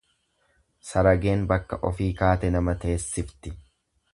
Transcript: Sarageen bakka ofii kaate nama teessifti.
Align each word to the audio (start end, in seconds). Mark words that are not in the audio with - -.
Sarageen 0.91 1.45
bakka 1.51 1.79
ofii 1.91 2.09
kaate 2.23 2.53
nama 2.57 2.77
teessifti. 2.85 3.57